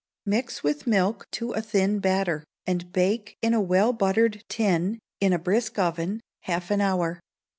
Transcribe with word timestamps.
Mix 0.25 0.63
with 0.63 0.87
milk 0.87 1.27
to 1.33 1.51
a 1.53 1.61
thin 1.61 1.99
batter, 1.99 2.43
and 2.65 2.91
bake 2.91 3.37
in 3.43 3.53
a 3.53 3.61
well 3.61 3.93
buttered 3.93 4.43
tin, 4.49 4.97
in 5.19 5.31
a 5.31 5.37
brisk 5.37 5.77
oven, 5.77 6.21
half 6.39 6.71
an 6.71 6.81
hour. 6.81 7.19